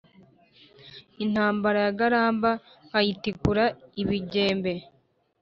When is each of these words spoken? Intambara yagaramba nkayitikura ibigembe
Intambara 1.23 1.79
yagaramba 1.87 2.49
nkayitikura 2.87 3.63
ibigembe 4.01 4.73